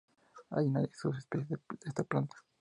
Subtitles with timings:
[0.49, 2.35] Hay una subespecie de esta planta.